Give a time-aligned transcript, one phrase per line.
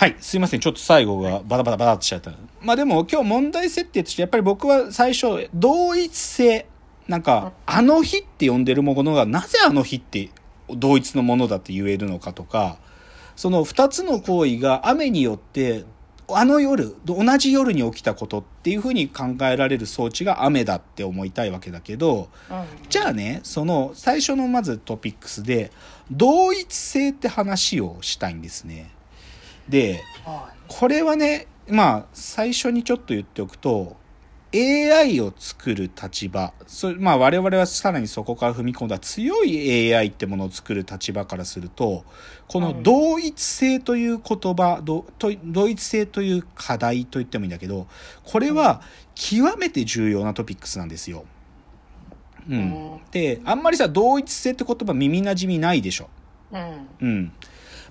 [0.00, 0.60] はい、すいません。
[0.60, 2.32] ちょっと最後がバタバタバタってしちゃった。
[2.62, 6.66] まあでも今日問題設定として、やっぱり僕は最初、同一性。
[7.06, 10.30] なんか、あの日って呼んでるものが、なぜあの日って
[10.70, 12.78] 同一のものだって言えるのかとか、
[13.36, 15.84] その二つの行為が雨によって、
[16.28, 25.70] あの夜、同じ夜に起きたことっていうふうに考えられる装置が雨だって思いたいわけだけど、うんじゃあね、その最初のまずトピックスで、
[26.10, 28.92] 同一性って話をしたいんですね。
[29.70, 33.96] で、はこれはね、まあ、最初にちょっと言っておくと、
[34.52, 42.04] AI を作る立場、そまあ我々はさらにそこから踏み込んだ強い AI ってものを作る立場からすると、
[42.48, 47.86] このうん同一性という言葉、同一性という課題と言ってもいいんだけど、
[48.24, 48.82] これは
[49.14, 51.24] 極めて重要なトピックスなんですよ。
[52.48, 53.00] ううんん。
[53.12, 56.08] で、あんまりさ、同一性って言葉耳馴染みないでしょ。
[56.52, 56.56] い。
[56.56, 56.88] うん。
[57.00, 57.32] うん。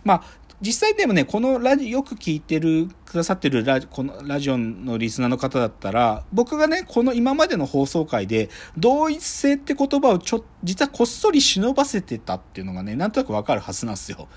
[0.03, 0.23] まあ、
[0.61, 14.27] 実際でもね、このラジよく聞いてる、くださってるラジこのラジオのリスナーの方だったら、僕がね、この今までの放送回で、同一性って言葉をちょ、実はこっそり忍ばせてたっていうのがね、なんとなくわかるはずなんですよ。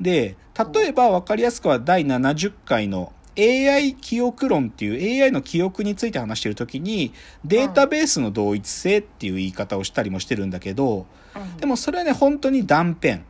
[0.00, 0.36] で、
[0.74, 7.12] 例えばわかりやすくは第70回の AI 記憶論っていう AI の記憶について話してるときに、
[7.44, 13.20] データベースの同一性っていう言い方をしたりもしてるんだけど、うんでもそれはね、本当に断片。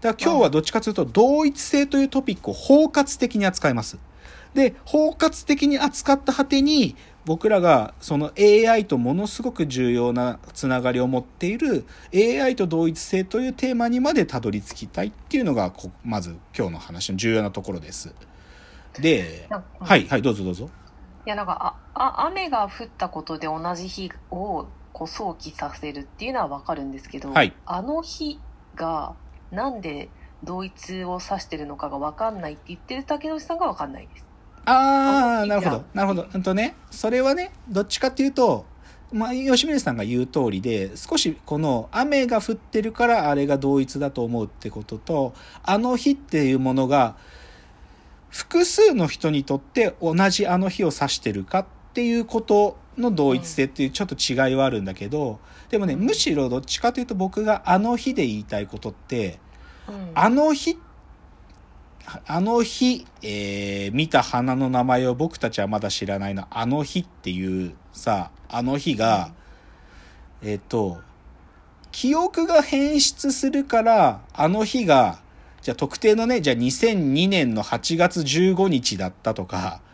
[0.00, 3.98] だから今日はどっちかというと、同一性というトピックを包括的に扱います。
[4.54, 18.14] で、包括的に扱った果てに、僕らがその AI とものすごく重要なつながりを持っている AI と同一性というテーマにまでたどり着きたいっていうのが、こまず今日の話の重要なところです。
[19.00, 19.48] で、
[19.80, 20.70] はい、はい、どうぞどうぞ。
[21.26, 28.38] いやなんかああ雨が降ったことで同じ日をこう想起させるっていうのはわかるんですけど、はいあの日
[28.76, 29.14] が
[29.50, 30.08] なんで
[30.44, 34.26] 同一を指してるのかがわかんないって言ってる竹野内さんがわかんないです。
[34.64, 35.84] ああ、あなるほど。
[35.94, 36.26] なるほど。
[36.32, 38.66] うんとね、それはね、どっちかっていうと、
[39.12, 47.16] まあ、吉村さんが言う通りで、少しこの雨が降ってるからあれが同一だと思うってことと、あの日っていうものが、
[48.28, 55.38] 複数の人にとって同じあの日を指してるかっていうことの同一性っていうちょっと違いはあるんだけど、
[55.70, 59.45] でもね、むしろどっちかというと僕があの日で言いたいことって、うん
[60.14, 60.78] あの日、
[62.26, 69.32] あの日、えー見た花の名前を僕たちはまだ知らないの、あの日っていうさ、あの日が、
[70.42, 70.98] えっ、と、
[71.92, 75.20] 記憶が変質するから、あの日が、
[75.62, 79.85] じゃあ特定のね、じゃあ2002年の8月15日だったとか、うん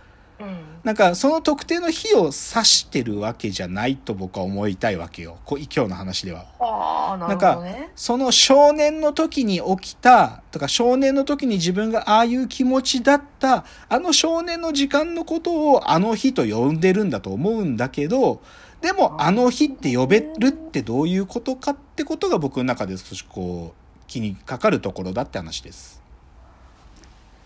[0.84, 5.38] なんかその特定の日を指してるわけじゃないと僕は思いたいわけよ。
[5.44, 6.46] こ今日の話では。
[6.58, 7.90] ああなるほどね。
[7.94, 18.42] その少年の時に起きたとか少年の時に自分がああいう気持ちだったあの少年の時間のことをあの日と呼んでるんだと思うんだけど
[18.80, 26.01] でもあの日って呼べるってどういうことかってことが僕の中で少しこう気にかかるところだって話です。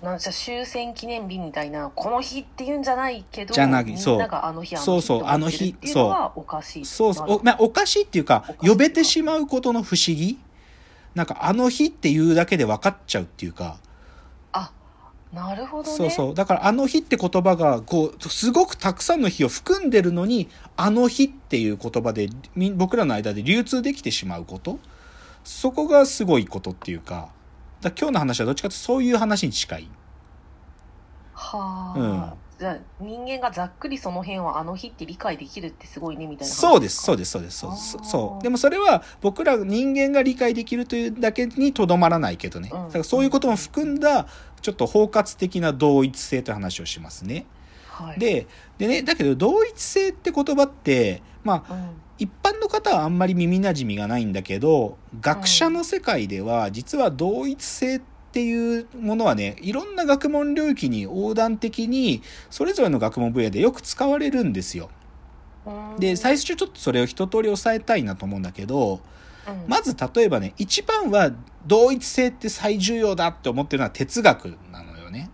[0.06, 6.84] なんじゃ終戦記念日みたいなこの日って言うんじゃないけどじゃないみんそうながあの日あの日そうそうって思ってるっていうのはおかしい。
[6.84, 10.38] そうそうお,、まあ、おかしいっていうか呼べてしまうことの不思議？
[11.16, 13.78] なんかあの日っていうだけで分かっちゃうっていうか。
[14.52, 14.70] あ
[15.32, 15.96] なるほどね。
[15.96, 16.34] そうそう。
[16.34, 24.78] だから、あの日って言葉が、こう、すごくたくさんの日を含んでるのに、あの日っていう言葉で、み僕らの間で流通できてしまうこと？
[25.42, 27.28] そこがすごいことっていうか、
[27.90, 29.88] だ今日の話はどっちかというとそういう話に近い。
[31.32, 32.02] はあ、う
[32.34, 38.42] んじゃあ人間がざっくりその辺をあの日って理解できるってすごいねみたいな話そうです、そうでです、そうです、そうですそう。
[38.42, 42.70] でもそれは僕ら人間が理解できるというだけにとどまらないけどね。
[42.72, 44.26] うんだからそういうことも含んだ、
[44.62, 47.44] ちょっと包括的な同一性という話をしますね。
[47.88, 48.46] はい、で、
[48.78, 51.88] でね、だけど同一性って言葉って、まあ、うん
[52.18, 58.00] 一般の方はあんまり耳なじみがないんだけど学者の世界では実は同一性っ
[58.32, 64.90] ていうものはねいろんな学問領域に横断的にそれぞれの学問分野でよく使われるんですよ。
[65.66, 69.00] うんで最初ちょっとそれを一通り押さえたいなと思うんだけど
[69.48, 71.32] うんまず例えばね一番は
[71.66, 75.30] 同一性って最重要だって思ってるのは哲学なのよね。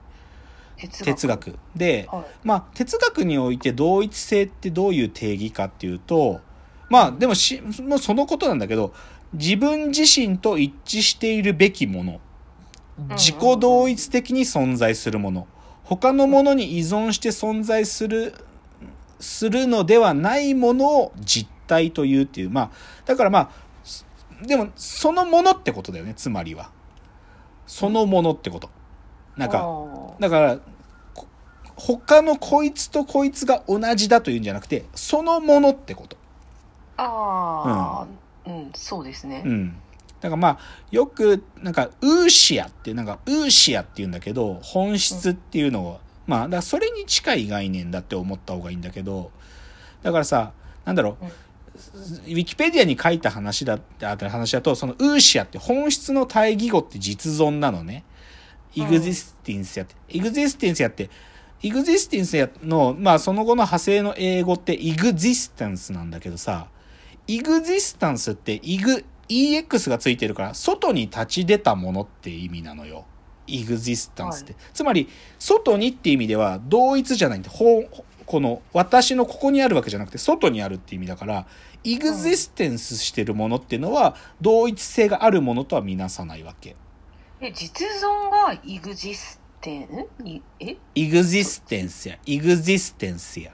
[0.77, 1.59] 哲哲学。
[1.77, 6.41] で、はいまあ、哲学において同一性ってどういう定義かっていうと、
[6.93, 8.93] まあ、でもし、もうそのことなんだけど、
[9.33, 12.21] 自分自身と一致しているべきもの、
[13.13, 15.49] 自己同一的に存在するもの、
[15.85, 18.35] 他のものに依存して存在する、
[19.21, 22.71] するのではないものを実体というっていう、まあ、
[23.07, 23.51] だからまあ、
[23.85, 24.05] す
[24.43, 26.71] でも、そのものってことだよね、つまりは。
[27.67, 28.69] そのものってこと。
[29.39, 29.67] なんか、
[30.21, 30.59] だから、
[31.15, 31.27] こ
[31.75, 36.21] 他のこいつとこいつが同じだというんじゃなくて、そのものってこと。
[36.97, 38.07] ああ、
[38.47, 39.43] うん、そうですね。
[39.45, 39.77] うん。
[40.21, 40.59] だからまあ、
[40.91, 49.31] よく、なんか、ウーシアって、なんか、ウーシアって言うんだけど、本質っていうのを、まあ、だそれに近い概念だって思った方がいいんだけど、
[50.03, 50.53] だからさ、
[50.85, 51.33] なんだろう、うん
[51.75, 58.05] ウィキペディアに書いた話だってあった話だと、そのウーシアって本質の対義語って実存なのね。
[58.75, 59.95] イグジスティンスやって。
[60.09, 61.11] イグジスティンスやって、
[61.63, 66.69] イグジスティンスやの、まあその後の派生の英語ってイグジスタンスなんだけどさ、
[67.27, 73.05] イグジスタンスってイグ、EX がついてるから、外に立ち出たものって意味なのよ。
[73.47, 74.55] イグジスタンスって。
[74.73, 75.09] つまり、
[75.39, 77.91] 外にって意味では同一じゃないんで、ほう
[78.25, 81.47] この私のここにあるわけじゃなくて外にあるって意味だから、
[81.85, 86.77] イグジステンスしてるものっていうのは同一性があるものとは見なさないわけ。
[87.41, 90.07] え、実存がイグジステン？
[90.25, 90.77] いえ？
[90.95, 93.53] イグジステンスや、イグジステンスや。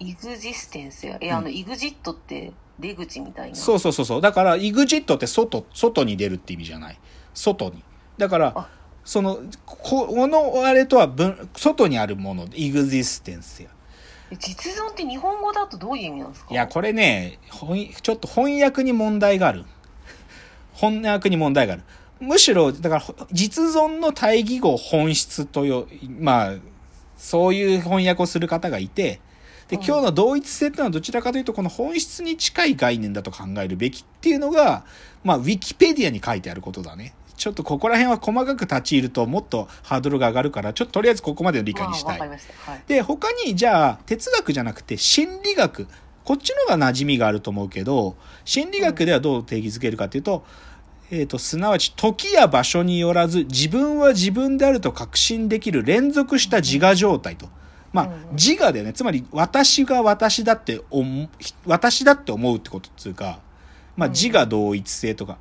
[0.00, 1.16] イグジステンスや。
[1.20, 3.54] え、あの、イグジットって出口みたいな。
[3.56, 4.20] そうそうそうそう。
[4.20, 6.98] だから、イグジットって外、外に出るって意味じゃない。
[7.32, 7.82] 外に。
[8.18, 8.68] だからあ、
[9.04, 13.68] その、ここのあれとは分、外にあるもので、イグジステンスや。
[14.30, 16.48] え実存って日本語だとどういう意味なんですか？
[16.50, 19.64] いや、これね、ほんちょっと翻訳に問題がある。
[20.72, 21.82] 翻訳に問題がある。
[22.20, 25.86] むしろ、だから、実存の対義語本質とよ、
[26.18, 26.54] まあ、
[27.16, 29.20] そういう翻訳をする方がいて、
[29.76, 34.84] で、うん今日の同一性っていうのはどちらかというと、この本質に近い概念だと考えるべきっていうのが、
[35.22, 37.14] まあ、ウィキペディアに書いてあることだね。
[37.36, 42.20] ちょっとここら辺は細かく立ち入るともっとハードルが上がるから、ちょっととりあえずここまでの理解にしたい。
[42.86, 45.86] で、他に、じゃあ、哲学じゃなくて心理学。
[46.24, 50.44] こっちのが馴染みがあると思うけど、心理学ではどう定義づけるかというと、
[51.10, 57.46] えっ、と、すなわち、時や場所によらず、自分は自分であると確信できる連続した自我状態と。
[57.46, 57.63] まあうん
[58.02, 58.92] うん、自我だよね。
[58.92, 61.28] つまり、私が私だって思う、
[61.64, 63.38] 私だって思うってことっつうか、
[63.96, 64.12] まあ、うん。
[64.12, 65.38] 自我同一性とか。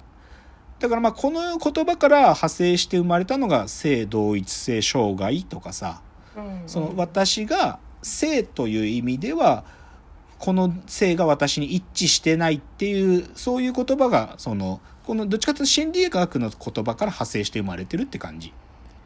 [0.79, 6.01] だからまあ、この言葉から派生して生まれたのが、性同一性障害とかさ、
[6.35, 9.63] うんその私が性という意味では
[10.39, 18.53] この性が私に一致してないっていうそういう言葉がそのこのどっちかというと心理学の言葉から派生して生まれてるって感じ。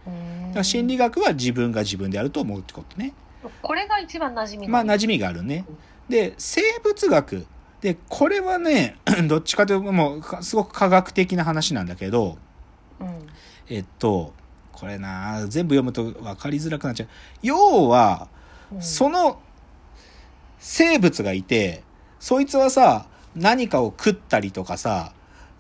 [0.06, 0.52] だうん。
[0.52, 3.14] から心理学は自分が自分であると思うってことね
[3.62, 5.66] これが一番馴染みまあな馴染みがあるね。
[6.10, 7.46] で生物学。
[7.82, 8.98] でこれはね
[9.28, 12.38] どっちかというともうかすごく科学的な話なんだけど
[13.00, 13.28] うん。
[13.70, 14.34] えっと
[14.72, 17.10] これな全部読むと分かりづらくなっちゃう。
[17.42, 18.28] 要は
[18.72, 18.82] うん。
[18.82, 19.40] その
[20.60, 21.84] 生物がいて、
[22.20, 23.06] そいつはさ、
[23.36, 25.14] 何かを食ったりとかさ、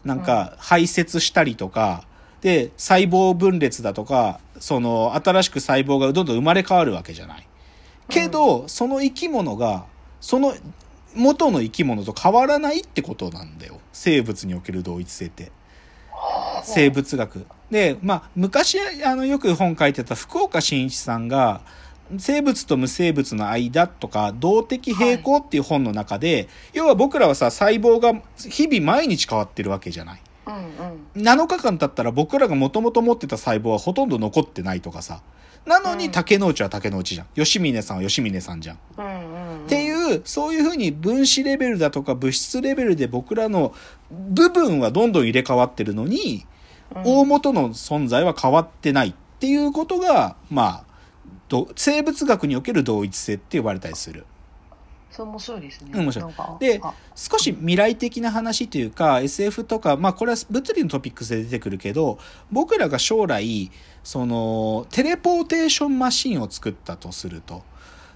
[0.04, 2.04] なんか排泄したりとか、
[2.42, 7.48] で、細胞分裂だとか、その新しく細胞がどんどん生まれ変わるわけじゃない。
[8.10, 9.86] けど、その生き物が、
[10.20, 10.56] その
[11.16, 13.80] 元の生き物と変わらないってことなんだよ。
[13.92, 15.52] 生物における同一性って。
[16.64, 17.46] 生物学。
[17.72, 21.62] で、まあ、昔、あの、よく本書いてた福岡伸一さんが、
[22.18, 30.22] 生物と無生物の間とか、動的平衡っていう本の中で、要は僕らはさ、細胞が日々毎日変わってるわけじゃない。
[30.48, 35.22] うんうん7日間経ったら僕らがもともと持ってた細胞はほとんど残ってないとかさ。
[35.68, 37.28] なのにうん竹之内は竹之内じゃん。
[37.36, 38.76] 吉峰さんは吉峰さんじゃん。
[38.76, 38.80] っ
[39.68, 43.76] ていう、そういうふうに分子レベルだとか物質レベルで僕らの
[44.10, 46.46] 部分はどんどん入れ替わってるのに、
[47.04, 50.84] 大元の存在は変わってないっていうことが、まあ、
[51.50, 54.26] ど生物学における同一性って呼ばれたりする。
[55.12, 55.92] それ面白いですね。
[56.60, 56.94] であ。
[57.16, 62.20] 少し未来的な話というか SF とか、まあこれは物理のトピックスで出てくるけど、
[62.52, 63.72] 僕らが将来、
[64.04, 67.64] その、テレポーテーションマシンを作ったとすると。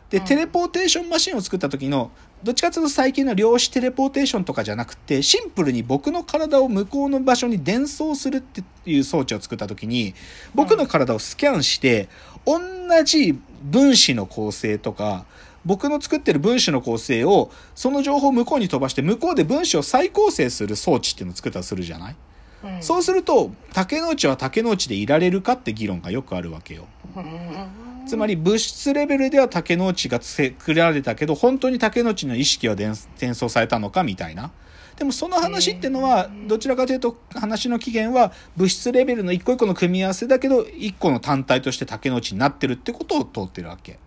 [0.09, 0.25] で、うん。
[0.25, 2.11] テレポーテーションマシンを作った時の、
[2.43, 10.15] どっちかというと最近の量子テレポーテーションとかじゃなくて、シンプルに僕の体を向こうの場所に伝送するっていう装置を作った時に、
[10.55, 12.09] 僕の体をスキャンして、
[12.45, 12.59] 同
[13.03, 15.25] じ分子の構成とか、
[15.65, 22.15] 僕の作ってる分子の構成を、その情報を向こうに飛ばして、向こうで分子を再構成する装置っていうのを作ったとするじゃない、
[22.63, 26.87] うんそうすると、竹之内は竹之内でいられるかって議論がよくあるわけよ。
[27.15, 34.51] うんつまり物質レベルでは竹之内が作られたけど、本当に竹之内の意識は伝転送されたのかみたいな。
[34.97, 43.97] でもその話ってのは、どちらかというと話の起源は物質レベルの一個一個の組み合わせだけど、一個の単体として竹之内になってるってことを通ってるわけ。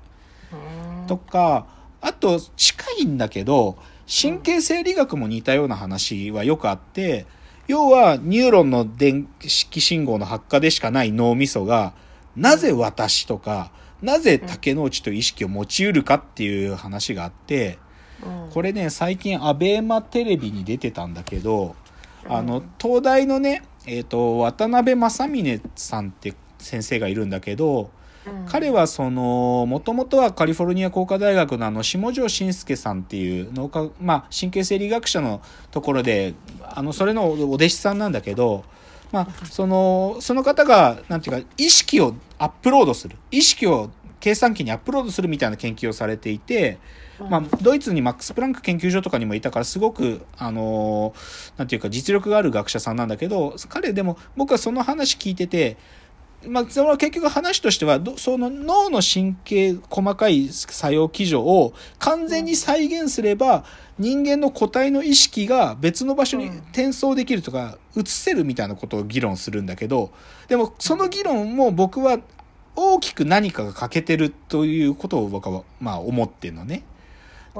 [1.05, 1.67] うんとか、
[2.01, 7.27] あと近いんだけど、神経生理学も似たような話はよくあって、
[7.67, 11.95] 要はニューロンの電気信号の発火でしかない脳みそが、
[12.37, 13.71] なぜ私とか、
[14.03, 17.79] なぜ竹之内という意識を持ち得るかっていう話があって、
[18.23, 18.51] うん。
[18.51, 21.75] これね、最近アベマテレビに出てたんだけど、
[22.29, 27.89] あのうん、東大のね、えっ、と、渡辺正峰さんって先生がいるんだけど、うん
[28.47, 38.65] 彼はその、もともとはカリフォルニア工科大学のあの、下條慎介さんっていう脳科、まあ、神経生理学者のところで、あの、それのお弟子さんなんだけど、
[39.13, 43.17] まあ、その、その方が、なんていうか、意識をアップロードする。
[43.31, 43.91] 意識を
[44.21, 46.79] 計算機にアップロードするみたいな研究をされていて、
[47.31, 55.77] まあ、ドイツにマックス・プランク研究所とかにもいたからすごく、あのーなんていうか実力がある学者さんなんだけど彼でも僕はその話聞いてて、
[56.49, 63.65] まあ、その結局話としてはどその脳の神経細かい作用基準を完全に再現すれば
[63.99, 70.11] 人間の個体の意識が別の場所にうん転送できるとか移せるみたいなことを議論するんだけど
[70.49, 72.19] でもその議論も僕は
[72.77, 76.83] 大きく何かが欠けてるということを僕はまあ思ってるのね。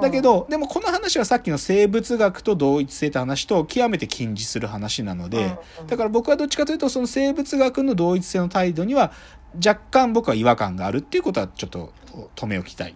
[0.01, 9.13] だけど、でもこの話はさっきの生物学と同一性って話と極めて近似する話なので、だから僕はどっちかというとその生物学の同一性の態度には
[9.55, 11.93] 若干僕は違和感があるっていうことはちょっと
[12.35, 12.95] 止め置きたい。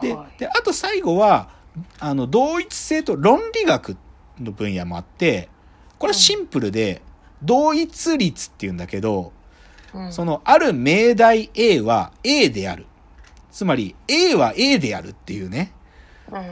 [0.00, 0.38] ではい。
[0.38, 1.50] であと最後は
[1.98, 3.96] あの同一性と論理学
[4.38, 5.48] の分野もあって
[5.98, 7.02] これはシンプルで
[7.42, 9.32] 同一律っていうんだけど、
[9.92, 10.12] うん。
[10.12, 12.86] そのある命題 A は A である。
[13.50, 15.72] つまり A は A であるっていうね。
[15.76, 15.81] うん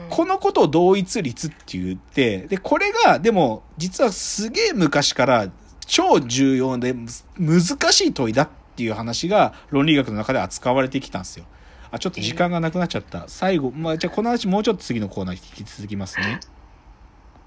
[0.08, 5.48] このことを同一律って言って、で、これが、でも、実はすげえ昔から
[5.86, 6.94] 超重要で
[7.38, 7.60] 難
[7.92, 11.44] しい問いだっていう話が論理学の中で扱われてきたんですよ。
[11.90, 13.24] あ、ちょっと時間がなくなっちゃった。
[13.26, 16.40] 最後、まあ、じゃあこの話もうちょっと次のコーナー引き続きますね。